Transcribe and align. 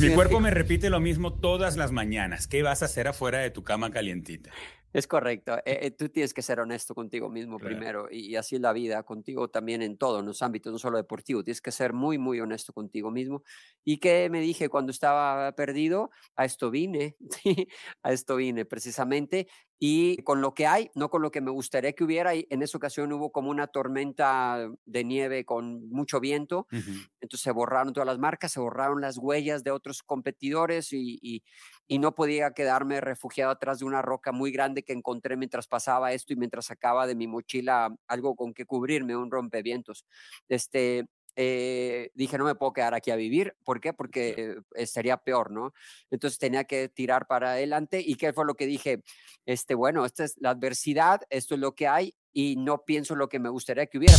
Mi 0.00 0.14
cuerpo 0.14 0.38
me 0.38 0.50
repite 0.50 0.90
lo 0.90 1.00
mismo 1.00 1.32
todas 1.32 1.76
las 1.76 1.90
mañanas. 1.90 2.46
¿Qué 2.46 2.62
vas 2.62 2.82
a 2.82 2.84
hacer 2.84 3.08
afuera 3.08 3.38
de 3.38 3.50
tu 3.50 3.64
cama 3.64 3.90
calientita? 3.90 4.50
Es 4.92 5.06
correcto. 5.06 5.58
Eh, 5.66 5.78
eh, 5.82 5.90
tú 5.90 6.08
tienes 6.08 6.32
que 6.32 6.40
ser 6.40 6.60
honesto 6.60 6.94
contigo 6.94 7.28
mismo 7.28 7.58
primero 7.58 8.08
y, 8.10 8.36
así 8.36 8.56
es 8.56 8.62
la 8.62 8.72
vida, 8.72 9.02
contigo 9.02 9.48
también 9.48 9.82
en 9.82 9.98
todo, 9.98 10.20
en 10.20 10.26
los 10.26 10.40
ámbitos, 10.40 10.72
no 10.72 10.78
solo 10.78 10.96
deportivo. 10.96 11.44
Tienes 11.44 11.60
que 11.60 11.72
ser 11.72 11.92
muy, 11.92 12.16
muy 12.16 12.40
honesto 12.40 12.72
contigo 12.72 13.10
mismo. 13.10 13.42
¿Y 13.84 13.98
qué 13.98 14.30
me 14.30 14.40
dije 14.40 14.68
cuando 14.68 14.90
estaba 14.90 15.52
perdido? 15.52 16.10
A 16.36 16.46
esto 16.46 16.70
vine, 16.70 17.16
a 18.02 18.12
esto 18.12 18.36
vine 18.36 18.64
precisamente. 18.64 19.48
Y 19.78 20.16
con 20.22 20.40
lo 20.40 20.54
que 20.54 20.66
hay, 20.66 20.90
no 20.94 21.10
con 21.10 21.22
lo 21.22 21.30
que 21.30 21.40
me 21.40 21.50
gustaría 21.50 21.92
que 21.92 22.02
hubiera. 22.02 22.34
Y 22.34 22.46
en 22.50 22.62
esa 22.62 22.78
ocasión 22.78 23.12
hubo 23.12 23.30
como 23.30 23.50
una 23.50 23.66
tormenta 23.66 24.68
de 24.86 25.04
nieve 25.04 25.44
con 25.44 25.88
mucho 25.90 26.18
viento. 26.18 26.66
Entonces 27.28 27.44
se 27.44 27.50
borraron 27.52 27.92
todas 27.92 28.06
las 28.06 28.18
marcas, 28.18 28.52
se 28.52 28.60
borraron 28.60 29.02
las 29.02 29.18
huellas 29.18 29.62
de 29.62 29.70
otros 29.70 30.02
competidores 30.02 30.92
y 30.92 31.42
y 31.88 31.98
no 31.98 32.14
podía 32.14 32.52
quedarme 32.52 33.00
refugiado 33.00 33.50
atrás 33.50 33.78
de 33.78 33.86
una 33.86 34.02
roca 34.02 34.30
muy 34.30 34.52
grande 34.52 34.82
que 34.82 34.92
encontré 34.92 35.36
mientras 35.36 35.66
pasaba 35.66 36.12
esto 36.12 36.34
y 36.34 36.36
mientras 36.36 36.66
sacaba 36.66 37.06
de 37.06 37.14
mi 37.14 37.26
mochila 37.26 37.96
algo 38.06 38.36
con 38.36 38.52
que 38.52 38.66
cubrirme, 38.66 39.16
un 39.16 39.30
rompevientos. 39.30 40.04
Este, 40.48 41.06
eh, 41.34 42.10
dije, 42.14 42.36
no 42.36 42.44
me 42.44 42.54
puedo 42.54 42.74
quedar 42.74 42.92
aquí 42.92 43.10
a 43.10 43.16
vivir. 43.16 43.56
¿Por 43.64 43.80
qué? 43.80 43.94
Porque 43.94 44.58
estaría 44.74 45.16
peor, 45.16 45.50
¿no? 45.50 45.72
Entonces 46.10 46.38
tenía 46.38 46.64
que 46.64 46.90
tirar 46.90 47.26
para 47.26 47.52
adelante. 47.52 48.02
¿Y 48.04 48.16
qué 48.16 48.34
fue 48.34 48.44
lo 48.44 48.54
que 48.54 48.66
dije? 48.66 49.02
Este, 49.46 49.74
bueno, 49.74 50.04
esta 50.04 50.24
es 50.24 50.34
la 50.38 50.50
adversidad, 50.50 51.22
esto 51.30 51.54
es 51.54 51.60
lo 51.60 51.74
que 51.74 51.88
hay 51.88 52.14
y 52.34 52.56
no 52.56 52.84
pienso 52.84 53.16
lo 53.16 53.30
que 53.30 53.38
me 53.38 53.48
gustaría 53.48 53.86
que 53.86 53.96
hubiera. 53.96 54.18